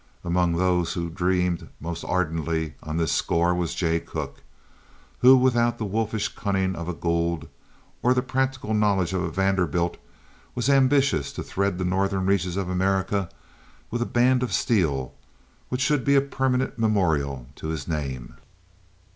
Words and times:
Among 0.23 0.53
those 0.55 0.93
who 0.93 1.11
dreamed 1.11 1.69
most 1.79 2.03
ardently 2.03 2.73
on 2.81 2.97
this 2.97 3.11
score 3.11 3.53
was 3.53 3.75
Jay 3.75 3.99
Cooke, 3.99 4.41
who 5.19 5.37
without 5.37 5.77
the 5.77 5.85
wolfish 5.85 6.27
cunning 6.29 6.75
of 6.75 6.89
a 6.89 6.93
Gould 6.93 7.47
or 8.01 8.15
the 8.15 8.23
practical 8.23 8.73
knowledge 8.73 9.13
of 9.13 9.21
a 9.21 9.29
Vanderbilt, 9.29 9.97
was 10.55 10.71
ambitious 10.71 11.31
to 11.33 11.43
thread 11.43 11.77
the 11.77 11.85
northern 11.85 12.25
reaches 12.25 12.57
of 12.57 12.67
America 12.67 13.29
with 13.91 14.01
a 14.01 14.07
band 14.07 14.41
of 14.41 14.51
steel 14.53 15.13
which 15.69 15.81
should 15.81 16.03
be 16.03 16.15
a 16.15 16.21
permanent 16.21 16.79
memorial 16.79 17.45
to 17.57 17.67
his 17.67 17.87
name. 17.87 18.37